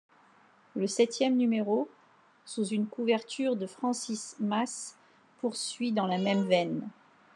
[0.75, 1.87] Le septième numéro,
[2.43, 4.97] sous une couverture de Francis Masse
[5.41, 6.89] poursuit dans la même veine.